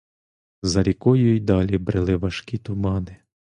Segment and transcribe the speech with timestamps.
[0.63, 3.17] За рікою й далі брели важкі тумани.